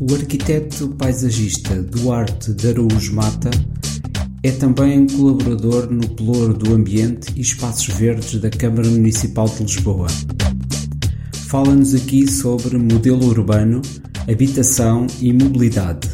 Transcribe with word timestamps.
O 0.00 0.12
arquiteto 0.12 0.88
paisagista 0.88 1.80
Duarte 1.80 2.52
de 2.52 2.68
Araújo 2.68 3.14
Mata 3.14 3.50
é 4.42 4.50
também 4.50 5.06
colaborador 5.06 5.88
no 5.88 6.08
Pelour 6.08 6.52
do 6.52 6.74
Ambiente 6.74 7.32
e 7.36 7.40
Espaços 7.40 7.94
Verdes 7.94 8.40
da 8.40 8.50
Câmara 8.50 8.88
Municipal 8.88 9.48
de 9.48 9.62
Lisboa. 9.62 10.08
Fala-nos 11.46 11.94
aqui 11.94 12.28
sobre 12.28 12.76
modelo 12.76 13.24
urbano, 13.24 13.82
habitação 14.28 15.06
e 15.20 15.32
mobilidade. 15.32 16.10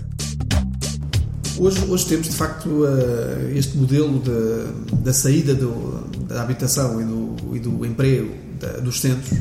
Hoje, 1.59 1.83
hoje 1.89 2.07
temos 2.07 2.29
de 2.29 2.35
facto 2.37 2.85
eh, 2.87 3.55
este 3.57 3.79
modelo 3.79 4.21
de, 4.21 4.97
da 4.97 5.13
saída 5.15 5.55
do, 5.55 6.07
da 6.29 6.43
habitação 6.43 7.01
e 7.01 7.05
do, 7.05 7.57
e 7.57 7.59
do 7.59 7.87
emprego 7.87 8.31
da, 8.61 8.79
dos 8.81 9.01
centros, 9.01 9.39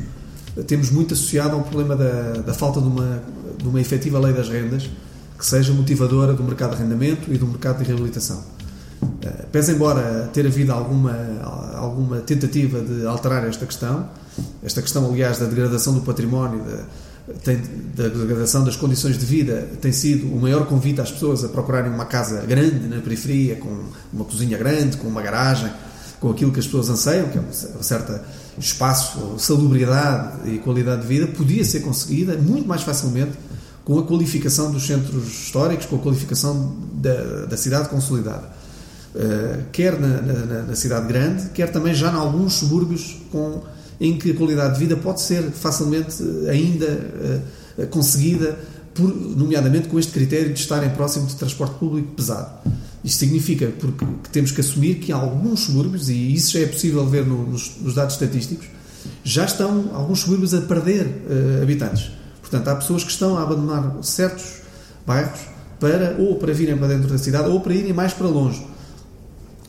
temos 0.66 0.90
muito 0.92 1.14
associado 1.14 1.56
ao 1.56 1.64
problema 1.64 1.96
da, 1.96 2.34
da 2.42 2.54
falta 2.54 2.82
de 2.82 2.88
uma, 2.88 3.22
de 3.62 3.68
uma 3.68 3.80
efetiva 3.80 4.20
lei 4.20 4.34
das 4.34 4.50
rendas 4.50 4.90
que 5.38 5.46
seja 5.46 5.72
motivadora 5.72 6.34
do 6.34 6.44
mercado 6.44 6.72
de 6.72 6.82
arrendamento 6.82 7.32
e 7.34 7.38
do 7.38 7.48
mercado 7.48 7.80
de 7.80 7.86
reabilitação. 7.86 8.44
Eh, 9.22 9.46
pese 9.52 9.72
embora 9.72 10.30
ter 10.34 10.46
havido 10.46 10.74
alguma, 10.74 11.16
alguma 11.76 12.18
tentativa 12.18 12.82
de 12.82 13.06
alterar 13.06 13.46
esta 13.48 13.66
questão, 13.66 14.10
esta 14.62 14.82
questão, 14.82 15.06
aliás, 15.10 15.40
da 15.40 15.46
degradação 15.46 15.94
do 15.94 16.02
património, 16.02 16.62
da, 16.64 17.34
tem, 17.44 17.62
da 17.96 18.08
degradação 18.10 18.64
das 18.64 18.76
condições 18.76 19.18
de 19.18 19.26
vida, 19.26 19.68
tem 19.80 19.92
sido 19.92 20.28
o 20.28 20.42
maior 20.42 20.66
convite 20.66 21.00
às 21.00 21.12
pessoas 21.12 21.44
a 21.44 21.48
procurarem 21.48 21.92
uma 21.92 22.06
casa 22.06 22.42
grande 22.42 22.88
na 22.88 23.02
periferia, 23.02 23.56
com 23.56 23.84
uma 24.12 24.26
cozinha 24.26 24.58
grande, 24.58 24.98
com 24.98 25.08
uma 25.08 25.22
garagem, 25.22 25.72
com 26.20 26.30
aquilo 26.30 26.52
que 26.52 26.60
as 26.60 26.66
pessoas 26.66 26.90
anseiam, 26.90 27.30
que 27.30 27.38
é 27.38 27.42
um 27.42 27.84
espaço, 28.58 29.36
salubridade 29.38 30.50
e 30.50 30.60
qualidade 30.60 31.02
de 31.02 31.08
vida, 31.08 31.28
podia 31.28 31.64
ser 31.64 31.82
conseguida 31.82 32.38
muito 32.38 32.68
mais 32.68 32.82
facilmente 32.82 33.34
com 33.84 33.98
a 33.98 34.04
qualificação 34.04 34.72
dos 34.72 34.86
centros 34.86 35.28
históricos, 35.28 35.86
com 35.86 35.96
a 35.96 36.00
qualificação 36.00 36.76
da, 36.94 37.46
da 37.46 37.58
cidade 37.58 37.90
consolidada. 37.90 38.50
Uh, 39.16 39.64
quer 39.72 40.00
na, 40.00 40.22
na, 40.22 40.64
na, 40.64 40.76
cidade 40.76 41.08
grande, 41.08 41.50
quer 41.50 41.72
também 41.72 41.96
já 41.96 42.12
em 42.12 42.16
alguns 42.16 42.54
subúrbios 42.54 43.18
com, 43.32 43.64
em 44.00 44.20
que 44.20 44.30
a 44.30 44.36
qualidade 44.36 44.76
de 44.76 44.80
vida 44.80 44.96
pode 44.96 45.22
ser 45.22 45.42
facilmente 45.50 46.22
ainda 46.48 46.86
uh, 47.80 47.88
conseguida, 47.88 48.60
por, 48.94 49.08
nomeadamente 49.08 49.88
com 49.88 49.98
este 49.98 50.12
critério 50.12 50.54
de 50.54 50.60
estarem 50.60 50.92
próximo 50.92 51.26
de 51.26 51.36
transporte 51.36 51.74
público 51.80 52.10
pesado. 52.14 52.52
Isto 53.04 53.20
significa 53.20 53.68
porque, 53.80 54.06
que 54.24 54.30
temos 54.30 54.52
que 54.52 54.60
assumir 54.60 54.96
que 54.96 55.12
alguns 55.12 55.62
subúrbios, 55.62 56.10
e 56.10 56.34
isso 56.34 56.52
já 56.52 56.60
é 56.60 56.66
possível 56.66 57.06
ver 57.06 57.26
no, 57.26 57.46
nos, 57.46 57.78
nos, 57.80 57.94
dados 57.94 58.16
estatísticos, 58.16 58.68
já 59.24 59.46
estão 59.46 59.92
alguns 59.94 60.20
subúrbios 60.20 60.54
a 60.54 60.62
perder 60.62 61.06
uh, 61.06 61.64
habitantes. 61.64 62.12
Portanto, 62.42 62.68
há 62.68 62.76
pessoas 62.76 63.04
que 63.04 63.12
estão 63.12 63.38
a 63.38 63.44
abandonar 63.44 63.98
certos 64.02 64.62
bairros 65.06 65.40
para 65.80 66.18
ou 66.20 66.36
para 66.36 66.54
virem 66.54 66.78
para 66.78 66.88
dentro 66.88 67.08
da 67.08 67.18
cidade 67.18 67.48
ou 67.48 67.62
para 67.62 67.74
irem 67.74 67.94
mais 67.94 68.14
para 68.14 68.28
longe, 68.28 68.66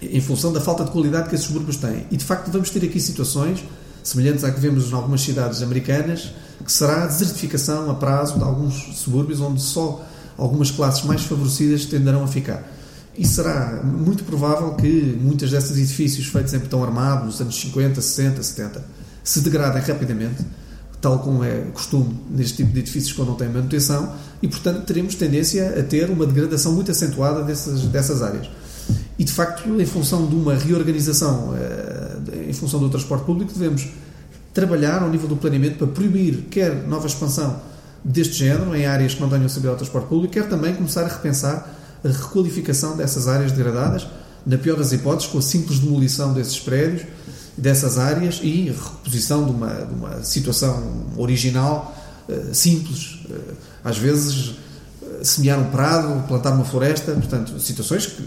em 0.03 0.21
função 0.21 0.53
da 0.53 0.61
falta 0.61 0.85
de 0.85 0.91
qualidade 0.91 1.29
que 1.29 1.35
esses 1.35 1.47
subúrbios 1.47 1.77
têm. 1.77 2.07
E 2.11 2.17
de 2.17 2.25
facto, 2.25 2.51
vamos 2.51 2.71
ter 2.71 2.85
aqui 2.85 2.99
situações 2.99 3.63
semelhantes 4.03 4.45
à 4.45 4.51
que 4.51 4.59
vemos 4.59 4.91
em 4.91 4.95
algumas 4.95 5.21
cidades 5.21 5.63
americanas, 5.63 6.33
que 6.65 6.73
será 6.73 7.05
a 7.05 7.07
desertificação 7.07 7.91
a 7.91 7.95
prazo 7.95 8.39
de 8.39 8.45
alguns 8.45 8.99
subúrbios 8.99 9.41
onde 9.41 9.61
só 9.61 10.05
algumas 10.37 10.71
classes 10.71 11.05
mais 11.05 11.23
favorecidas 11.23 11.85
tenderão 11.85 12.25
a 12.25 12.27
ficar. 12.27 12.65
E 13.17 13.27
será 13.27 13.83
muito 13.83 14.25
provável 14.25 14.75
que 14.75 15.19
muitas 15.21 15.51
desses 15.51 15.77
edifícios 15.77 16.27
feitos 16.27 16.55
em 16.55 16.59
betão 16.59 16.83
armado 16.83 17.27
nos 17.27 17.41
anos 17.41 17.61
50, 17.61 18.01
60, 18.01 18.43
70 18.43 18.85
se 19.23 19.41
degradem 19.41 19.83
rapidamente, 19.83 20.45
tal 21.01 21.19
como 21.19 21.45
é 21.45 21.67
costume 21.73 22.19
neste 22.31 22.59
tipo 22.59 22.73
de 22.73 22.81
edifícios 22.81 23.13
quando 23.13 23.29
não 23.29 23.35
têm 23.35 23.49
manutenção, 23.49 24.15
e 24.43 24.49
portanto 24.49 24.85
teremos 24.85 25.15
tendência 25.15 25.79
a 25.79 25.83
ter 25.83 26.11
uma 26.11 26.27
degradação 26.27 26.73
muito 26.73 26.91
acentuada 26.91 27.43
dessas, 27.43 27.83
dessas 27.83 28.23
áreas. 28.23 28.49
E 29.19 29.25
de 29.25 29.33
facto, 29.33 29.69
em 29.81 29.87
função 29.87 30.27
de 30.27 30.35
uma 30.35 30.55
reorganização, 30.55 31.55
eh, 31.57 32.49
em 32.49 32.53
função 32.53 32.81
do 32.81 32.89
transporte 32.89 33.25
público, 33.25 33.53
devemos 33.53 33.89
trabalhar 34.53 35.03
ao 35.03 35.11
nível 35.11 35.29
do 35.29 35.37
planeamento 35.37 35.77
para 35.77 35.87
proibir 35.87 36.47
quer 36.51 36.87
nova 36.89 37.07
expansão 37.07 37.61
deste 38.05 38.35
género 38.35 38.75
em 38.75 38.87
áreas 38.87 39.15
que 39.15 39.21
não 39.21 39.29
tenham 39.29 39.49
sabido 39.49 39.71
ao 39.71 39.77
transporte 39.77 40.09
público, 40.09 40.33
quer 40.33 40.49
também 40.49 40.75
começar 40.75 41.03
a 41.03 41.09
repensar 41.09 41.80
a 42.05 42.09
requalificação 42.09 42.97
dessas 42.97 43.29
áreas 43.29 43.53
degradadas, 43.53 44.07
na 44.47 44.57
pior 44.57 44.77
das 44.77 44.93
hipóteses, 44.93 45.31
com 45.31 45.39
a 45.39 45.43
simples 45.43 45.79
demolição 45.79 46.33
desses 46.33 46.59
prédios, 46.59 47.03
dessas 47.57 47.99
áreas 47.99 48.41
e 48.43 48.71
reposição 48.71 49.45
de 49.45 49.51
uma, 49.51 49.69
de 49.69 49.95
uma 49.95 50.23
situação 50.23 51.07
original, 51.17 51.95
uh, 52.29 52.55
simples. 52.55 53.21
Uh, 53.29 53.55
às 53.85 53.99
vezes, 53.99 54.49
uh, 55.03 55.23
semear 55.23 55.59
um 55.59 55.71
prado, 55.71 56.27
plantar 56.27 56.53
uma 56.53 56.65
floresta, 56.65 57.13
portanto, 57.13 57.59
situações 57.61 58.07
que, 58.07 58.23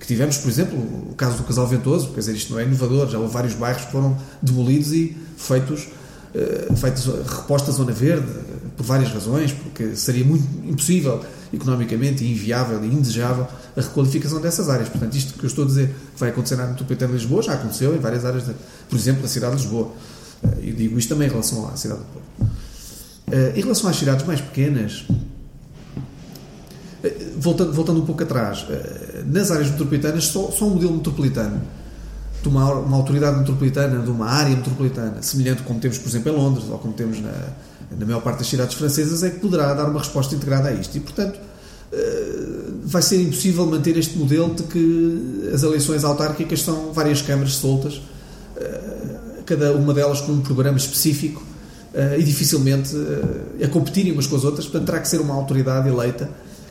que, 0.00 0.06
tivemos, 0.06 0.38
por 0.38 0.48
exemplo, 0.48 0.78
o 0.78 1.14
caso 1.14 1.36
do 1.36 1.44
Casal 1.44 1.66
Ventoso, 1.66 2.08
quer 2.08 2.20
dizer, 2.20 2.34
isto 2.34 2.52
não 2.52 2.60
é 2.60 2.64
inovador, 2.64 3.08
já 3.08 3.18
houve 3.18 3.32
vários 3.32 3.52
bairros 3.54 3.84
que 3.84 3.92
foram 3.92 4.16
demolidos 4.40 4.92
e 4.92 5.14
feitos, 5.36 5.88
feitos 6.76 7.06
reposta 7.06 7.72
zona 7.72 7.92
verde, 7.92 8.26
por 8.76 8.84
várias 8.84 9.12
razões, 9.12 9.52
porque 9.52 9.96
seria 9.96 10.24
muito 10.24 10.44
impossível 10.64 11.20
economicamente 11.52 12.24
inviável 12.24 12.82
e 12.84 12.86
indesejável 12.86 13.46
a 13.76 13.80
requalificação 13.80 14.40
dessas 14.40 14.68
áreas. 14.68 14.88
Portanto, 14.88 15.16
isto 15.16 15.34
que 15.34 15.44
eu 15.44 15.48
estou 15.48 15.64
a 15.64 15.66
dizer 15.66 15.94
vai 16.16 16.30
acontecer 16.30 16.56
na 16.56 16.66
metropolitana 16.66 17.12
de 17.12 17.18
Lisboa, 17.18 17.42
já 17.42 17.54
aconteceu 17.54 17.94
em 17.94 17.98
várias 17.98 18.24
áreas, 18.24 18.46
de, 18.46 18.54
por 18.88 18.96
exemplo, 18.96 19.22
na 19.22 19.28
cidade 19.28 19.56
de 19.56 19.62
Lisboa. 19.62 19.90
E 20.62 20.70
digo 20.70 20.98
isto 20.98 21.08
também 21.08 21.26
em 21.26 21.30
relação 21.30 21.68
à 21.68 21.76
cidade 21.76 22.00
do 22.00 22.06
Porto. 22.06 22.52
Eh, 23.30 23.52
em 23.56 23.60
relação 23.60 23.90
às 23.90 23.96
cidades 23.96 24.24
mais 24.24 24.40
pequenas, 24.40 25.04
eh, 27.02 27.14
voltando, 27.36 27.72
voltando 27.72 28.00
um 28.00 28.06
pouco 28.06 28.22
atrás, 28.22 28.64
eh, 28.70 29.24
nas 29.26 29.50
áreas 29.50 29.70
metropolitanas, 29.70 30.26
só, 30.26 30.50
só 30.50 30.66
um 30.66 30.70
modelo 30.70 30.94
metropolitano 30.94 31.60
de 32.42 32.48
uma, 32.48 32.72
uma 32.74 32.96
autoridade 32.96 33.38
metropolitana, 33.38 34.00
de 34.00 34.10
uma 34.10 34.26
área 34.26 34.54
metropolitana, 34.54 35.22
semelhante 35.22 35.62
como 35.62 35.80
temos, 35.80 35.98
por 35.98 36.08
exemplo, 36.08 36.32
em 36.32 36.36
Londres, 36.36 36.66
ou 36.68 36.78
como 36.78 36.94
temos 36.94 37.20
na, 37.20 37.32
na 37.98 38.06
maior 38.06 38.20
parte 38.20 38.38
das 38.38 38.46
cidades 38.46 38.74
francesas, 38.74 39.22
é 39.22 39.30
que 39.30 39.40
poderá 39.40 39.74
dar 39.74 39.88
uma 39.88 39.98
resposta 39.98 40.34
integrada 40.34 40.68
a 40.68 40.72
isto. 40.72 40.96
E, 40.96 41.00
portanto, 41.00 41.38
eh, 41.92 42.64
vai 42.84 43.00
ser 43.02 43.20
impossível 43.20 43.66
manter 43.66 43.96
este 43.96 44.16
modelo 44.18 44.54
de 44.54 44.62
que 44.64 45.50
as 45.54 45.62
eleições 45.62 46.04
autárquicas 46.04 46.62
são 46.62 46.92
várias 46.92 47.22
câmaras 47.22 47.54
soltas, 47.54 48.00
eh, 48.56 48.80
cada 49.46 49.72
uma 49.72 49.94
delas 49.94 50.20
com 50.20 50.32
um 50.32 50.40
programa 50.40 50.76
específico 50.76 51.42
eh, 51.94 52.16
e 52.18 52.22
dificilmente 52.22 52.94
a 53.62 53.68
competirem 53.68 54.12
umas 54.12 54.26
com 54.26 54.36
as 54.36 54.44
outras, 54.44 54.66
portanto, 54.66 54.86
terá 54.86 55.00
que 55.00 55.08
ser 55.08 55.20
uma 55.20 55.34
autoridade 55.34 55.88
eleita 55.88 56.28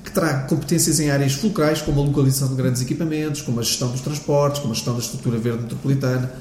que 0.08 0.14
terá 0.14 0.40
competências 0.44 1.02
em 1.02 1.10
áreas 1.10 1.34
fulcrais, 1.34 1.82
como 1.82 2.02
a 2.02 2.06
localização 2.06 2.48
de 2.48 2.56
grandes 2.56 2.82
equipamentos, 2.82 3.42
como 3.42 3.60
a 3.60 3.64
gestão 3.64 3.90
dos 3.92 4.00
transportes, 4.00 4.62
como 4.62 4.72
a 4.72 4.76
gestão 4.76 4.94
da 4.94 5.02
estrutura 5.02 5.38
verde 5.38 5.64
metropolitana, 5.64 6.32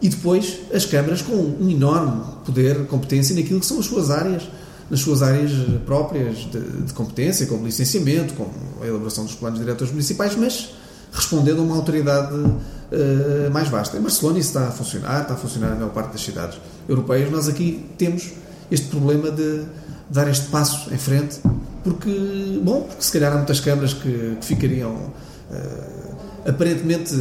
e 0.00 0.08
depois 0.08 0.60
as 0.72 0.86
câmaras 0.86 1.20
com 1.20 1.34
um 1.34 1.68
enorme 1.68 2.22
poder, 2.44 2.86
competência 2.86 3.34
naquilo 3.34 3.58
que 3.58 3.66
são 3.66 3.80
as 3.80 3.86
suas 3.86 4.10
áreas, 4.10 4.44
nas 4.88 5.00
suas 5.00 5.22
áreas 5.22 5.50
próprias 5.84 6.38
de, 6.38 6.60
de 6.60 6.92
competência, 6.92 7.46
como 7.46 7.66
licenciamento, 7.66 8.32
como 8.34 8.52
a 8.80 8.86
elaboração 8.86 9.24
dos 9.24 9.34
planos 9.34 9.58
diretores 9.58 9.92
municipais, 9.92 10.36
mas 10.36 10.70
respondendo 11.12 11.58
a 11.58 11.62
uma 11.62 11.74
autoridade 11.74 12.32
uh, 12.34 13.50
mais 13.52 13.68
vasta. 13.68 13.98
Em 13.98 14.00
Barcelona 14.00 14.38
isso 14.38 14.50
está 14.50 14.68
a 14.68 14.70
funcionar, 14.70 15.22
está 15.22 15.34
a 15.34 15.36
funcionar 15.36 15.70
na 15.70 15.74
maior 15.74 15.90
parte 15.90 16.12
das 16.12 16.20
cidades 16.20 16.60
europeias. 16.88 17.28
Nós 17.28 17.48
aqui 17.48 17.84
temos 17.98 18.30
este 18.70 18.86
problema 18.86 19.32
de 19.32 19.64
dar 20.08 20.28
este 20.28 20.46
passo 20.46 20.92
em 20.94 20.98
frente, 20.98 21.40
porque, 21.82 22.60
bom, 22.62 22.82
porque 22.82 23.02
se 23.02 23.12
calhar 23.12 23.32
há 23.32 23.36
muitas 23.36 23.60
câmaras 23.60 23.94
que, 23.94 24.36
que 24.40 24.44
ficariam 24.44 24.92
uh, 24.92 26.48
aparentemente 26.48 27.14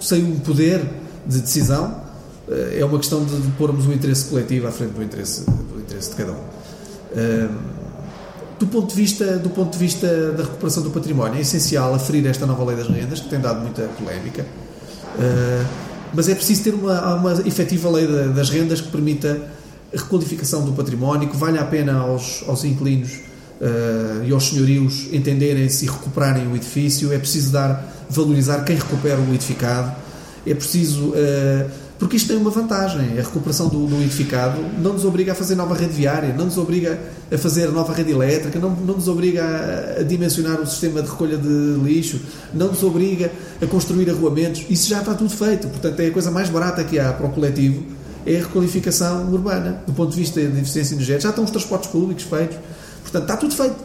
sem 0.00 0.24
um 0.24 0.38
poder 0.40 0.80
de 1.26 1.40
decisão, 1.40 2.08
é 2.74 2.82
uma 2.82 2.98
questão 2.98 3.22
de, 3.24 3.36
pormos 3.58 3.86
o 3.86 3.92
interesse 3.92 4.26
coletivo 4.26 4.66
à 4.66 4.72
frente 4.72 4.92
do 4.92 5.02
interesse, 5.02 5.44
do 5.44 5.80
interesse 5.80 6.10
de 6.10 6.16
cada 6.16 6.32
um. 6.32 6.36
do 8.58 8.66
ponto, 8.68 8.88
de 8.88 8.94
vista, 8.94 9.36
do 9.36 9.50
ponto 9.50 9.72
de 9.72 9.78
vista 9.78 10.32
da 10.32 10.44
recuperação 10.44 10.82
do 10.82 10.90
património, 10.90 11.36
é 11.36 11.40
essencial 11.42 11.92
aferir 11.94 12.26
esta 12.26 12.46
nova 12.46 12.64
lei 12.64 12.76
das 12.76 12.88
rendas, 12.88 13.20
que 13.20 13.28
tem 13.28 13.38
dado 13.38 13.60
muita 13.60 13.82
polémica, 13.88 14.46
mas 16.14 16.28
é 16.28 16.34
preciso 16.34 16.64
ter 16.64 16.74
uma, 16.74 17.16
uma 17.16 17.32
efetiva 17.46 17.90
lei 17.90 18.06
das 18.06 18.48
rendas 18.48 18.80
que 18.80 18.88
permita 18.88 19.42
a 19.92 19.98
requalificação 19.98 20.64
do 20.64 20.72
património, 20.72 21.28
que 21.28 21.36
valha 21.36 21.60
a 21.60 21.64
pena 21.64 21.98
aos, 21.98 22.44
aos 22.48 22.64
inquilinos 22.64 23.27
uh, 23.60 24.24
e 24.24 24.32
aos 24.32 24.48
senhorios 24.48 25.08
entenderem-se 25.12 25.84
e 25.84 25.88
recuperarem 25.88 26.46
o 26.46 26.56
edifício. 26.56 27.12
É 27.12 27.18
preciso 27.18 27.50
dar, 27.50 28.06
valorizar 28.08 28.64
quem 28.64 28.76
recupera 28.76 29.18
o 29.20 29.34
edificado. 29.34 29.92
É 30.46 30.54
preciso 30.54 31.10
uh, 31.10 31.70
porque 31.98 32.16
isto 32.16 32.28
tem 32.28 32.36
uma 32.36 32.50
vantagem. 32.50 33.18
A 33.18 33.22
recuperação 33.22 33.68
do, 33.68 33.86
do, 33.86 33.96
edificado 33.96 34.60
não 34.78 34.92
nos 34.92 35.04
obriga 35.04 35.32
a 35.32 35.34
fazer 35.34 35.56
nova 35.56 35.74
rede 35.74 35.92
viária, 35.92 36.32
não 36.32 36.44
nos 36.44 36.56
obriga 36.56 36.98
a 37.30 37.36
fazer 37.36 37.68
nova 37.72 37.92
rede 37.92 38.12
elétrica, 38.12 38.58
não, 38.58 38.70
não 38.70 38.94
nos 38.94 39.08
obriga 39.08 39.44
a, 39.44 40.00
a, 40.00 40.02
dimensionar 40.04 40.60
o 40.60 40.66
sistema 40.66 41.02
de 41.02 41.10
recolha 41.10 41.36
de 41.36 41.80
lixo, 41.82 42.20
não 42.54 42.68
nos 42.68 42.82
obriga 42.84 43.32
a 43.60 43.66
construir 43.66 44.08
arruamentos. 44.08 44.64
Isso 44.70 44.88
já 44.88 45.00
está 45.00 45.12
tudo 45.14 45.30
feito. 45.30 45.66
Portanto, 45.68 45.98
é 45.98 46.06
a 46.06 46.10
coisa 46.12 46.30
mais 46.30 46.48
barata 46.48 46.84
que 46.84 47.00
há 47.00 47.12
para 47.12 47.26
o 47.26 47.30
coletivo 47.30 47.82
é 48.24 48.36
a 48.36 48.40
requalificação 48.40 49.32
urbana. 49.32 49.82
Do 49.86 49.92
ponto 49.92 50.10
de 50.10 50.18
vista 50.18 50.40
de 50.40 50.60
eficiência 50.60 50.94
energética, 50.94 51.22
já 51.22 51.30
estão 51.30 51.44
os 51.44 51.50
transportes 51.50 51.90
públicos 51.90 52.22
feitos. 52.22 52.58
Portanto, 53.10 53.22
está 53.22 53.36
tudo 53.36 53.54
feito. 53.54 53.76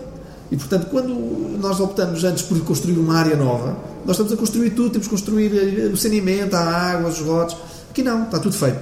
E, 0.52 0.58
portanto, 0.58 0.88
quando 0.92 1.14
nós 1.60 1.80
optamos 1.80 2.24
antes 2.24 2.44
por 2.44 2.60
construir 2.62 2.98
uma 2.98 3.16
área 3.16 3.36
nova, 3.36 3.78
nós 4.06 4.12
estamos 4.12 4.34
a 4.34 4.38
construir 4.38 4.72
tudo, 4.72 4.92
temos 4.92 5.08
que 5.08 5.14
construir 5.14 5.52
eh, 5.56 5.88
o 5.88 5.98
saneamento, 5.98 6.56
a 6.56 6.60
água, 6.60 7.10
os 7.10 7.18
esgotos. 7.18 7.58
Aqui 7.90 8.04
não, 8.04 8.24
está 8.24 8.38
tudo 8.38 8.56
feito. 8.56 8.80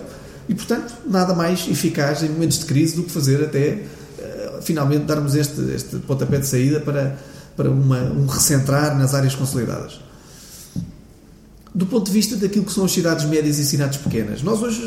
E, 0.50 0.56
portanto, 0.56 0.94
nada 1.08 1.34
mais 1.34 1.68
eficaz 1.70 2.24
em 2.24 2.30
momentos 2.30 2.60
de 2.60 2.66
crise 2.66 2.96
do 2.96 3.04
que 3.04 3.12
fazer 3.12 3.44
até 3.44 3.84
uh, 4.20 4.62
finalmente 4.62 5.06
darmos 5.06 5.36
este, 5.36 5.62
este 5.74 5.98
pontapé 5.98 6.40
de 6.40 6.48
saída 6.48 6.82
para, 6.82 7.18
para 7.56 7.70
uma, 7.70 8.00
um 8.00 8.26
recentrar 8.26 8.98
nas 8.98 9.14
áreas 9.14 9.36
consolidadas. 9.36 10.02
Do 11.74 11.86
ponto 11.86 12.08
de 12.08 12.12
vista 12.12 12.36
daquilo 12.36 12.66
que 12.66 12.74
são 12.74 12.84
as 12.84 12.92
cidades 12.92 13.24
médias 13.26 13.60
e 13.60 13.66
cidades 13.66 13.98
pequenas, 13.98 14.42
nós 14.42 14.62
hoje, 14.62 14.82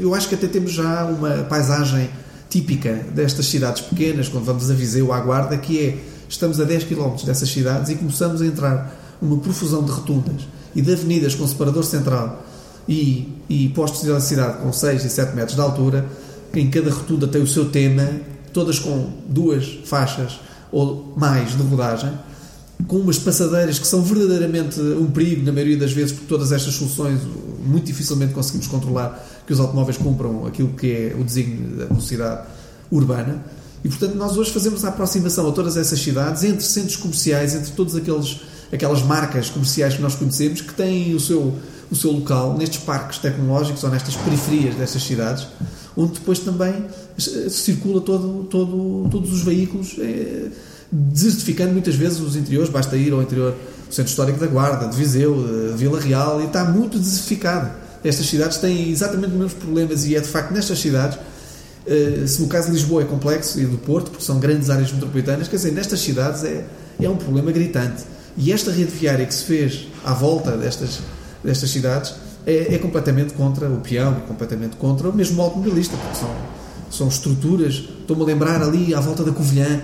eu 0.00 0.14
acho 0.14 0.28
que 0.28 0.34
até 0.34 0.46
temos 0.46 0.72
já 0.72 1.04
uma 1.04 1.44
paisagem 1.44 2.10
típica 2.56 2.94
destas 3.14 3.46
cidades 3.46 3.82
pequenas, 3.82 4.28
quando 4.28 4.44
vamos 4.44 4.70
a 4.70 4.74
Viseu, 4.74 5.12
à 5.12 5.20
Guarda, 5.20 5.58
que 5.58 5.78
é 5.78 5.98
estamos 6.26 6.58
a 6.58 6.64
10 6.64 6.84
km 6.84 7.14
dessas 7.24 7.50
cidades 7.50 7.90
e 7.90 7.96
começamos 7.96 8.40
a 8.40 8.46
entrar 8.46 8.96
numa 9.20 9.36
profusão 9.38 9.84
de 9.84 9.90
rotundas 9.90 10.48
e 10.74 10.80
de 10.80 10.90
avenidas 10.90 11.34
com 11.34 11.46
separador 11.46 11.84
central 11.84 12.42
e, 12.88 13.28
e 13.46 13.68
postos 13.68 14.02
de 14.02 14.08
eletricidade 14.08 14.62
com 14.62 14.72
6 14.72 15.04
e 15.04 15.10
7 15.10 15.36
metros 15.36 15.54
de 15.54 15.60
altura, 15.60 16.06
em 16.54 16.70
cada 16.70 16.90
rotunda 16.90 17.28
tem 17.28 17.42
o 17.42 17.46
seu 17.46 17.68
tema, 17.68 18.08
todas 18.54 18.78
com 18.78 19.10
duas 19.28 19.78
faixas 19.84 20.40
ou 20.72 21.12
mais 21.14 21.54
de 21.54 21.62
rodagem, 21.62 22.10
com 22.86 22.96
umas 22.98 23.18
passadeiras 23.18 23.78
que 23.78 23.86
são 23.86 24.02
verdadeiramente 24.02 24.80
um 24.80 25.06
perigo, 25.06 25.44
na 25.44 25.52
maioria 25.52 25.76
das 25.76 25.92
vezes, 25.92 26.12
porque 26.12 26.26
todas 26.26 26.52
estas 26.52 26.74
soluções 26.74 27.20
muito 27.64 27.86
dificilmente 27.86 28.32
conseguimos 28.32 28.66
controlar 28.66 29.24
que 29.46 29.52
os 29.52 29.60
automóveis 29.60 29.96
cumpram 29.96 30.46
aquilo 30.46 30.68
que 30.70 30.92
é 30.92 31.16
o 31.18 31.24
desígnio 31.24 31.76
da 31.76 31.86
velocidade 31.86 32.46
urbana. 32.90 33.44
E, 33.82 33.88
portanto, 33.88 34.14
nós 34.16 34.36
hoje 34.36 34.50
fazemos 34.50 34.84
a 34.84 34.88
aproximação 34.88 35.48
a 35.48 35.52
todas 35.52 35.76
essas 35.76 35.98
cidades, 36.00 36.44
entre 36.44 36.64
centros 36.64 36.96
comerciais, 36.96 37.54
entre 37.54 37.72
todas 37.72 37.94
aquelas 37.94 39.02
marcas 39.02 39.48
comerciais 39.48 39.94
que 39.94 40.02
nós 40.02 40.14
conhecemos, 40.14 40.60
que 40.60 40.74
têm 40.74 41.14
o 41.14 41.20
seu, 41.20 41.54
o 41.90 41.94
seu 41.94 42.10
local 42.12 42.56
nestes 42.56 42.80
parques 42.80 43.18
tecnológicos 43.18 43.82
ou 43.84 43.90
nestas 43.90 44.16
periferias 44.16 44.74
dessas 44.74 45.02
cidades, 45.02 45.46
onde 45.96 46.14
depois 46.14 46.40
também 46.40 46.84
circula 47.48 48.00
todo, 48.00 48.44
todo, 48.50 49.08
todos 49.10 49.32
os 49.32 49.42
veículos, 49.42 49.96
eh, 49.98 50.50
desertificando 50.90 51.72
muitas 51.72 51.94
vezes 51.94 52.20
os 52.20 52.36
interiores. 52.36 52.68
Basta 52.70 52.96
ir 52.96 53.12
ao 53.12 53.22
interior 53.22 53.54
do 53.88 53.94
Centro 53.94 54.10
Histórico 54.10 54.38
da 54.38 54.46
Guarda, 54.46 54.88
de 54.88 54.96
Viseu, 54.96 55.34
de 55.72 55.76
Vila 55.76 56.00
Real, 56.00 56.40
e 56.40 56.46
está 56.46 56.64
muito 56.64 56.98
desertificado. 56.98 57.70
Estas 58.04 58.26
cidades 58.26 58.58
têm 58.58 58.90
exatamente 58.90 59.32
os 59.32 59.38
mesmos 59.38 59.54
problemas, 59.54 60.06
e 60.06 60.14
é 60.14 60.20
de 60.20 60.28
facto 60.28 60.52
nestas 60.52 60.78
cidades 60.78 61.18
eh, 61.86 62.26
se 62.26 62.42
no 62.42 62.48
caso 62.48 62.66
de 62.66 62.72
Lisboa 62.72 63.02
é 63.02 63.04
complexo 63.04 63.60
e 63.60 63.64
do 63.64 63.78
Porto, 63.78 64.10
porque 64.10 64.24
são 64.24 64.40
grandes 64.40 64.68
áreas 64.68 64.92
metropolitanas, 64.92 65.46
quer 65.46 65.56
dizer, 65.56 65.70
nestas 65.70 66.00
cidades 66.00 66.42
é, 66.42 66.64
é 67.00 67.08
um 67.08 67.16
problema 67.16 67.52
gritante. 67.52 68.02
E 68.36 68.52
esta 68.52 68.70
rede 68.72 68.90
viária 68.90 69.24
que 69.24 69.32
se 69.32 69.44
fez 69.44 69.86
à 70.04 70.12
volta 70.12 70.56
destas, 70.56 70.98
destas 71.44 71.70
cidades 71.70 72.14
é, 72.44 72.74
é 72.74 72.78
completamente 72.78 73.34
contra 73.34 73.68
o 73.68 73.78
peão, 73.78 74.16
é 74.16 74.26
completamente 74.26 74.76
contra 74.76 75.08
o 75.08 75.14
mesmo 75.14 75.40
automobilista, 75.40 75.96
porque 75.96 76.16
são, 76.16 76.36
são 76.90 77.08
estruturas. 77.08 77.74
Estou-me 78.00 78.22
a 78.22 78.26
lembrar 78.26 78.62
ali 78.62 78.92
à 78.92 79.00
volta 79.00 79.22
da 79.22 79.30
Covilhã, 79.30 79.80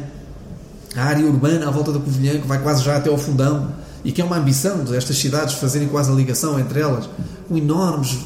a 0.96 1.04
área 1.04 1.24
urbana 1.24 1.68
à 1.68 1.70
volta 1.70 1.92
da 1.92 1.98
Covilhã, 1.98 2.40
que 2.40 2.46
vai 2.46 2.62
quase 2.62 2.82
já 2.84 2.96
até 2.96 3.08
ao 3.08 3.18
fundão, 3.18 3.72
e 4.04 4.12
que 4.12 4.20
é 4.20 4.24
uma 4.24 4.36
ambição 4.36 4.78
destas 4.84 5.16
cidades 5.16 5.54
fazerem 5.54 5.88
quase 5.88 6.10
a 6.10 6.14
ligação 6.14 6.58
entre 6.58 6.80
elas, 6.80 7.08
com 7.48 7.56
enormes 7.56 8.18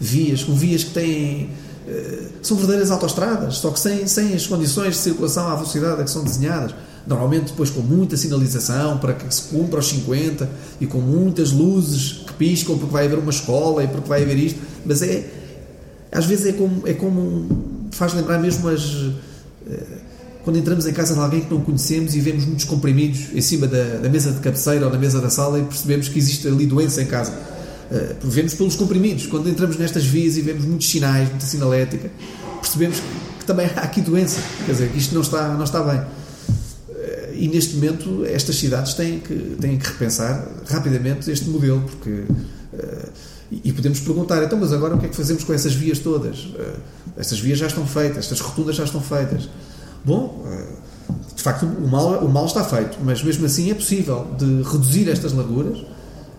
vias, 0.00 0.42
com 0.42 0.54
vias 0.54 0.82
que 0.82 0.90
têm 0.90 1.50
eh, 1.86 2.28
são 2.40 2.56
verdadeiras 2.56 2.90
autoestradas, 2.90 3.58
só 3.58 3.70
que 3.70 3.78
sem, 3.78 4.06
sem 4.06 4.32
as 4.32 4.46
condições 4.46 4.94
de 4.94 5.00
circulação 5.00 5.48
à 5.48 5.54
velocidade 5.54 6.00
a 6.00 6.04
que 6.04 6.10
são 6.10 6.24
desenhadas. 6.24 6.74
Normalmente, 7.06 7.48
depois, 7.48 7.68
com 7.68 7.80
muita 7.80 8.16
sinalização 8.16 8.96
para 8.96 9.12
que 9.12 9.32
se 9.34 9.42
cumpra 9.42 9.78
aos 9.78 9.88
50 9.88 10.48
e 10.80 10.86
com 10.86 10.98
muitas 10.98 11.52
luzes 11.52 12.24
que 12.26 12.32
piscam 12.32 12.78
porque 12.78 12.92
vai 12.92 13.04
haver 13.04 13.18
uma 13.18 13.30
escola 13.30 13.84
e 13.84 13.88
porque 13.88 14.08
vai 14.08 14.22
haver 14.22 14.38
isto, 14.38 14.58
mas 14.86 15.02
é. 15.02 15.30
Às 16.10 16.24
vezes 16.24 16.46
é 16.46 16.52
como. 16.52 16.88
É 16.88 16.94
como 16.94 17.86
faz 17.90 18.14
lembrar 18.14 18.38
mesmo 18.38 18.68
as. 18.68 18.82
Quando 20.44 20.58
entramos 20.58 20.86
em 20.86 20.92
casa 20.92 21.14
de 21.14 21.20
alguém 21.20 21.40
que 21.40 21.52
não 21.52 21.60
conhecemos 21.60 22.14
e 22.14 22.20
vemos 22.20 22.44
muitos 22.44 22.64
comprimidos 22.66 23.28
em 23.34 23.40
cima 23.40 23.66
da, 23.66 23.98
da 24.02 24.08
mesa 24.08 24.30
de 24.30 24.40
cabeceira 24.40 24.84
ou 24.84 24.92
da 24.92 24.98
mesa 24.98 25.20
da 25.20 25.30
sala 25.30 25.58
e 25.58 25.62
percebemos 25.64 26.08
que 26.08 26.18
existe 26.18 26.46
ali 26.46 26.66
doença 26.66 27.02
em 27.02 27.06
casa 27.06 27.32
Uh, 27.90 28.28
vemos 28.28 28.54
pelos 28.54 28.76
comprimidos. 28.76 29.26
Quando 29.26 29.48
entramos 29.48 29.76
nestas 29.76 30.04
vias 30.04 30.36
e 30.36 30.40
vemos 30.40 30.64
muitos 30.64 30.88
sinais, 30.88 31.28
muita 31.28 31.44
sinalética, 31.44 32.10
percebemos 32.60 32.98
que 33.38 33.44
também 33.44 33.66
há 33.76 33.80
aqui 33.80 34.00
doença. 34.00 34.40
Quer 34.64 34.72
dizer, 34.72 34.90
que 34.90 34.98
isto 34.98 35.14
não 35.14 35.20
está, 35.20 35.48
não 35.54 35.64
está 35.64 35.82
bem. 35.82 36.00
Uh, 36.00 37.34
e 37.34 37.48
neste 37.48 37.74
momento, 37.74 38.24
estas 38.24 38.56
cidades 38.56 38.94
têm 38.94 39.20
que, 39.20 39.56
têm 39.60 39.78
que 39.78 39.86
repensar 39.86 40.46
rapidamente 40.66 41.30
este 41.30 41.48
modelo, 41.48 41.82
porque. 41.82 42.10
Uh, 42.10 43.34
e 43.62 43.72
podemos 43.72 44.00
perguntar, 44.00 44.42
então, 44.42 44.58
mas 44.58 44.72
agora 44.72 44.96
o 44.96 44.98
que 44.98 45.06
é 45.06 45.08
que 45.08 45.14
fazemos 45.14 45.44
com 45.44 45.52
essas 45.52 45.74
vias 45.74 46.00
todas? 46.00 46.48
Estas 47.16 47.38
vias 47.38 47.56
já 47.56 47.68
estão 47.68 47.86
feitas, 47.86 48.18
estas 48.24 48.40
rotundas 48.40 48.74
já 48.74 48.82
estão 48.82 49.00
feitas. 49.00 49.48
Bom, 50.04 50.44
de 51.34 51.42
facto, 51.42 51.64
o 51.66 51.88
mal, 51.88 52.18
o 52.18 52.28
mal 52.28 52.46
está 52.46 52.62
feito, 52.64 52.98
mas 53.02 53.22
mesmo 53.22 53.46
assim 53.46 53.70
é 53.70 53.74
possível 53.74 54.26
de 54.38 54.62
reduzir 54.62 55.08
estas 55.10 55.32
larguras 55.32 55.78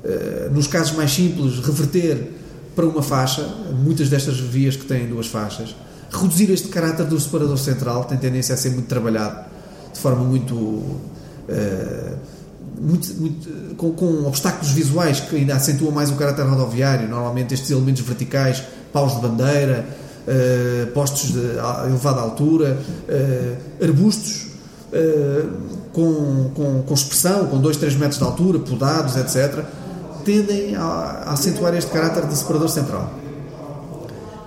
eh, 0.04 0.50
nos 0.52 0.68
casos 0.68 0.96
mais 0.96 1.12
simples, 1.12 1.60
reverter 1.66 2.32
para 2.76 2.86
uma 2.86 3.02
faixa, 3.02 3.42
muitas 3.84 4.08
destas 4.08 4.40
vias 4.40 4.76
que 4.76 4.86
têm 4.86 5.08
duas 5.08 5.26
faixas, 5.28 5.76
reduzir 6.12 6.52
este 6.52 6.68
caráter 6.68 7.08
do 7.08 7.20
separador 7.20 7.58
central, 7.58 8.04
tem 8.04 8.18
tendência 8.18 8.54
a 8.54 8.58
ser 8.58 8.70
muito 8.70 8.88
trabalhado 8.88 9.46
de 9.92 10.00
forma 10.00 10.24
muito. 10.24 10.56
Uh, 10.56 12.36
muito, 12.78 13.14
muito 13.14 13.76
com, 13.76 13.92
com, 13.94 14.26
obstáculos 14.26 14.74
visuais 14.74 15.22
que 15.22 15.38
ainda 15.38 15.56
acentuam 15.56 15.92
mais 15.94 16.10
o 16.10 16.16
caráter 16.16 16.44
rodoviário, 16.44 17.08
normalmente 17.08 17.54
estes 17.54 17.72
elementos 17.72 18.02
verticais, 18.02 18.62
paus 18.92 19.16
de 19.16 19.22
bandeira, 19.22 19.88
uh, 20.28 20.88
postos 20.92 21.32
de 21.32 21.40
elevada 21.88 22.22
altura, 22.22 22.78
uh, 23.10 23.84
arbustos 23.84 24.48
com, 25.92 26.52
com, 26.56 26.84
com 26.84 26.94
expressão, 26.94 27.48
com 27.48 27.60
2, 27.60 27.76
3 27.76 27.96
metros 27.98 28.18
de 28.18 28.24
altura, 28.24 28.60
podados, 28.60 29.18
etc 29.18 29.66
tendem 30.26 30.76
a, 30.76 30.82
a 30.82 31.34
acentuar 31.34 31.74
este 31.76 31.92
caráter 31.92 32.26
de 32.26 32.36
separador 32.36 32.68
central. 32.68 33.14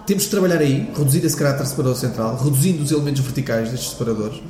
Temos 0.04 0.24
de 0.24 0.30
trabalhar 0.30 0.58
aí, 0.58 0.90
reduzir 0.96 1.24
esse 1.24 1.36
caráter 1.36 1.64
separador 1.66 1.96
central, 1.96 2.36
reduzindo 2.42 2.82
os 2.82 2.90
elementos 2.90 3.22
verticais 3.22 3.70
destes 3.70 3.90
separadores. 3.90 4.42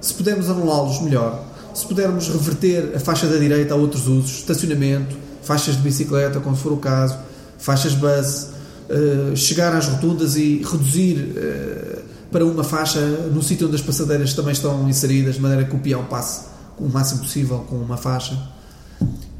Se 0.00 0.14
pudermos 0.14 0.48
anulá-los, 0.48 1.00
melhor. 1.02 1.44
Se 1.74 1.86
pudermos 1.86 2.28
reverter 2.28 2.96
a 2.96 3.00
faixa 3.00 3.26
da 3.26 3.36
direita 3.36 3.74
a 3.74 3.76
outros 3.76 4.06
usos, 4.06 4.38
estacionamento, 4.38 5.14
faixas 5.42 5.76
de 5.76 5.82
bicicleta, 5.82 6.40
quando 6.40 6.56
for 6.56 6.72
o 6.72 6.76
caso, 6.76 7.16
faixas 7.58 7.94
base, 7.94 8.48
uh, 8.92 9.36
chegar 9.36 9.74
às 9.74 9.86
rotundas 9.86 10.36
e 10.36 10.62
reduzir 10.62 11.16
uh, 11.16 12.02
para 12.30 12.44
uma 12.44 12.62
faixa 12.62 13.00
no 13.00 13.42
sítio 13.42 13.66
onde 13.66 13.76
as 13.76 13.82
passadeiras 13.82 14.32
também 14.34 14.52
estão 14.52 14.88
inseridas, 14.88 15.36
de 15.36 15.40
maneira 15.40 15.64
que 15.64 15.74
o 15.74 15.78
peão 15.78 16.04
passe 16.04 16.46
o 16.78 16.88
máximo 16.88 17.20
possível 17.20 17.58
com 17.68 17.76
uma 17.76 17.96
faixa. 17.96 18.36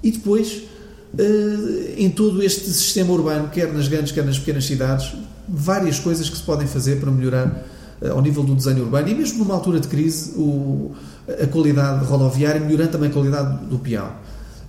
E 0.02 0.10
depois 0.10 0.62
eh, 1.18 1.94
em 1.98 2.10
todo 2.10 2.42
este 2.42 2.70
sistema 2.70 3.12
urbano, 3.12 3.48
quer 3.48 3.72
nas 3.72 3.88
grandes, 3.88 4.12
quer 4.12 4.24
nas 4.24 4.38
pequenas 4.38 4.64
cidades, 4.64 5.14
várias 5.48 5.98
coisas 5.98 6.28
que 6.28 6.36
se 6.36 6.42
podem 6.42 6.66
fazer 6.66 7.00
para 7.00 7.10
melhorar 7.10 7.64
eh, 8.00 8.08
ao 8.08 8.22
nível 8.22 8.42
do 8.42 8.54
desenho 8.54 8.82
urbano 8.84 9.08
e 9.08 9.14
mesmo 9.14 9.38
numa 9.38 9.54
altura 9.54 9.78
de 9.78 9.88
crise 9.88 10.32
o, 10.36 10.92
a 11.28 11.46
qualidade 11.46 12.04
rodoviária, 12.06 12.60
melhorando 12.60 12.92
também 12.92 13.10
a 13.10 13.12
qualidade 13.12 13.66
do 13.66 13.78
peão. 13.78 14.10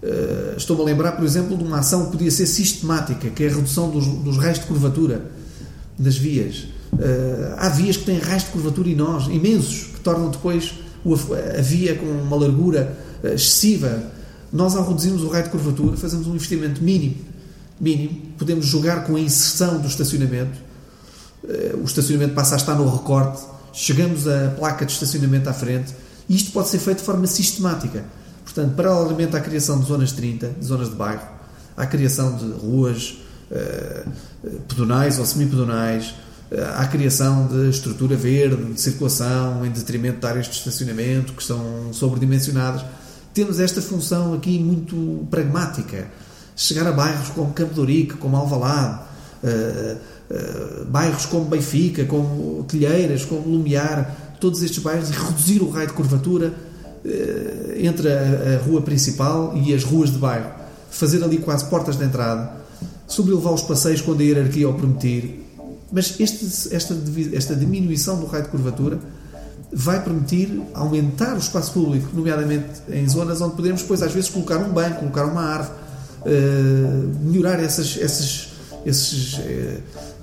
Uh, 0.03 0.57
Estou-me 0.57 0.81
a 0.81 0.86
lembrar, 0.86 1.13
por 1.13 1.24
exemplo, 1.24 1.57
de 1.57 1.63
uma 1.63 1.79
ação 1.79 2.05
que 2.05 2.12
podia 2.12 2.29
ser 2.29 2.45
sistemática, 2.45 3.29
que 3.29 3.43
é 3.43 3.48
a 3.48 3.51
redução 3.51 3.89
dos, 3.89 4.05
dos 4.05 4.38
raios 4.38 4.60
de 4.60 4.65
curvatura 4.65 5.31
das 5.98 6.17
vias. 6.17 6.65
Uh, 6.91 7.55
há 7.57 7.69
vias 7.69 7.95
que 7.98 8.03
têm 8.03 8.19
raios 8.19 8.43
de 8.43 8.50
curvatura 8.50 8.89
imensos, 8.89 9.88
que 9.93 10.00
tornam 10.01 10.29
depois 10.29 10.74
a 11.57 11.62
via 11.62 11.95
com 11.95 12.05
uma 12.05 12.38
largura 12.38 12.98
excessiva 13.24 14.12
nós, 14.53 14.75
ao 14.75 14.88
reduzirmos 14.88 15.24
o 15.24 15.29
raio 15.29 15.45
de 15.45 15.50
curvatura, 15.50 15.98
fazemos 15.98 16.27
um 16.27 16.36
investimento 16.36 16.81
mínimo. 16.83 17.15
Mínimo. 17.81 18.22
Podemos 18.38 18.67
jogar 18.67 19.03
com 19.03 19.15
a 19.15 19.19
inserção 19.19 19.81
do 19.81 19.88
estacionamento. 19.88 20.60
Eh, 21.50 21.74
o 21.75 21.83
estacionamento 21.83 22.36
passa 22.36 22.53
a 22.53 22.57
estar 22.57 22.75
no 22.75 22.88
recorte. 22.88 23.41
Chegamos 23.74 24.27
à 24.27 24.50
placa 24.51 24.86
de 24.86 24.91
estacionamento 24.91 25.50
à 25.50 25.53
frente. 25.53 25.95
E 26.29 26.36
isto 26.36 26.51
pode 26.51 26.69
ser 26.69 26.77
feito 26.77 27.00
de 27.00 27.03
forma 27.03 27.25
sistemática. 27.25 28.05
Portanto, 28.53 28.75
paralelamente 28.75 29.36
à 29.36 29.39
criação 29.39 29.79
de 29.79 29.88
zonas 29.88 30.12
30, 30.12 30.50
de 30.60 30.65
zonas 30.65 30.89
de 30.89 30.95
bairro, 30.95 31.27
à 31.75 31.86
criação 31.86 32.36
de 32.38 32.45
ruas 32.51 33.17
uh, 33.50 34.10
pedonais 34.67 35.17
ou 35.17 35.25
semipedonais, 35.25 36.13
uh, 36.51 36.55
à 36.77 36.86
criação 36.86 37.48
de 37.48 37.69
estrutura 37.69 38.15
verde, 38.15 38.74
de 38.74 38.79
circulação, 38.79 39.65
em 39.65 39.72
detrimento 39.72 40.19
de 40.19 40.27
áreas 40.27 40.45
de 40.48 40.55
estacionamento 40.55 41.33
que 41.33 41.43
são 41.43 41.91
sobredimensionadas 41.91 42.83
temos 43.33 43.60
esta 43.60 43.81
função 43.81 44.36
aqui 44.36 44.60
muito 44.60 45.27
pragmática. 45.29 46.07
Chegar 46.55 46.86
a 46.86 46.91
bairros 46.91 47.29
como 47.29 47.51
Campo 47.51 47.74
de 47.74 47.79
Ourique, 47.79 48.13
como 48.13 48.38
Alvalade, 48.38 49.00
bairros 50.88 51.25
como 51.25 51.45
Benfica, 51.45 52.05
como 52.05 52.63
Telheiras, 52.65 53.25
como 53.25 53.50
Lumiar, 53.50 54.36
todos 54.39 54.62
estes 54.62 54.83
bairros 54.83 55.10
e 55.10 55.13
reduzir 55.13 55.63
o 55.63 55.69
raio 55.72 55.88
de 55.88 55.93
curvatura 55.93 56.53
entre 57.77 58.12
a, 58.12 58.55
a, 58.55 58.63
rua 58.63 58.81
principal 58.81 59.53
e 59.55 59.74
as 59.74 59.83
ruas 59.83 60.12
de 60.12 60.17
bairro, 60.17 60.51
fazer 60.89 61.24
ali 61.24 61.38
quase 61.38 61.65
portas 61.65 61.98
de 61.98 62.03
entrada, 62.03 62.51
sobrelevar 63.07 63.53
os 63.53 63.62
passeios 63.62 64.01
quando 64.01 64.22
a 64.22 64.24
hierarquia 64.24 64.69
o 64.69 64.74
permitir. 64.74 65.43
Mas 65.91 66.19
este, 66.19 66.74
esta, 66.74 66.95
esta 67.33 67.55
diminuição 67.55 68.19
do 68.19 68.25
raio 68.25 68.43
de 68.43 68.50
curvatura 68.50 69.00
vai 69.72 70.01
permitir 70.03 70.62
aumentar 70.74 71.36
o 71.36 71.39
espaço 71.39 71.74
público, 71.74 72.07
nomeadamente 72.13 72.81
em 72.89 73.07
zonas 73.07 73.41
onde 73.41 73.55
podemos 73.55 73.81
depois 73.81 74.01
às 74.01 74.12
vezes 74.12 74.29
colocar 74.29 74.57
um 74.57 74.72
banco, 74.72 75.00
colocar 75.00 75.25
uma 75.25 75.41
árvore, 75.41 75.77
melhorar 77.22 77.60
essas, 77.60 77.98
essas, 78.00 78.50
esses, 78.86 79.39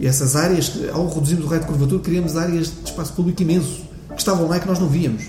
essas 0.01 0.37
áreas. 0.37 0.73
Ao 0.93 1.09
reduzirmos 1.09 1.45
o 1.45 1.49
raio 1.49 1.61
de 1.61 1.67
curvatura, 1.67 2.03
criamos 2.03 2.37
áreas 2.37 2.69
de 2.69 2.91
espaço 2.91 3.13
público 3.13 3.43
imenso 3.43 3.83
que 4.11 4.19
estavam 4.19 4.49
lá 4.49 4.57
e 4.57 4.61
que 4.61 4.67
nós 4.67 4.79
não 4.79 4.89
víamos, 4.89 5.25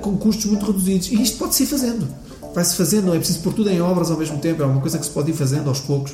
com 0.00 0.16
custos 0.16 0.46
muito 0.46 0.66
reduzidos. 0.66 1.08
E 1.08 1.22
isto 1.22 1.38
pode-se 1.38 1.64
ir 1.64 1.66
fazendo. 1.66 2.08
Vai-se 2.54 2.76
fazendo, 2.76 3.06
não 3.06 3.14
é 3.14 3.18
preciso 3.18 3.40
pôr 3.40 3.52
tudo 3.52 3.68
em 3.70 3.80
obras 3.80 4.10
ao 4.10 4.16
mesmo 4.16 4.38
tempo, 4.38 4.62
é 4.62 4.66
uma 4.66 4.80
coisa 4.80 4.96
que 4.98 5.04
se 5.04 5.10
pode 5.10 5.30
ir 5.30 5.34
fazendo 5.34 5.68
aos 5.68 5.80
poucos, 5.80 6.12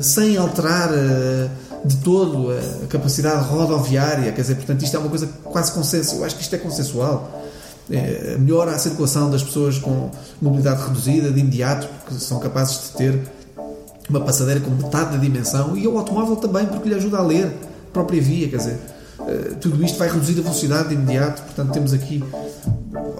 sem 0.00 0.38
alterar 0.38 0.88
de 1.84 1.96
todo 1.98 2.48
a 2.50 2.86
capacidade 2.86 3.46
rodoviária, 3.46 4.32
quer 4.32 4.40
dizer, 4.40 4.54
portanto, 4.54 4.82
isto 4.82 4.96
é 4.96 4.98
uma 4.98 5.10
coisa 5.10 5.28
quase 5.44 5.72
consensual, 5.72 6.20
eu 6.20 6.24
acho 6.24 6.36
que 6.36 6.42
isto 6.42 6.54
é 6.54 6.58
consensual. 6.58 7.44
É, 7.90 8.36
melhora 8.38 8.72
a 8.72 8.78
circulação 8.78 9.30
das 9.30 9.42
pessoas 9.44 9.78
com 9.78 10.10
mobilidade 10.40 10.82
reduzida 10.82 11.30
de 11.30 11.38
imediato, 11.38 11.86
porque 11.86 12.18
são 12.18 12.40
capazes 12.40 12.80
de 12.84 12.96
ter 12.96 13.20
uma 14.08 14.20
passadeira 14.20 14.60
com 14.60 14.70
metade 14.70 15.12
da 15.12 15.18
dimensão, 15.18 15.76
e 15.76 15.86
o 15.86 15.96
automóvel 15.98 16.36
também, 16.36 16.66
porque 16.66 16.88
lhe 16.88 16.94
ajuda 16.94 17.18
a 17.18 17.22
ler 17.22 17.46
a 17.46 17.92
própria 17.92 18.20
via, 18.20 18.48
quer 18.48 18.56
dizer, 18.56 18.78
tudo 19.60 19.82
isto 19.84 19.98
vai 19.98 20.08
reduzir 20.08 20.38
a 20.38 20.42
velocidade 20.42 20.88
de 20.88 20.94
imediato, 20.94 21.42
portanto, 21.42 21.72
temos 21.72 21.92
aqui 21.92 22.22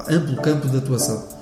amplo 0.09 0.37
campo 0.43 0.69
de 0.69 0.79
atuação. 0.79 1.36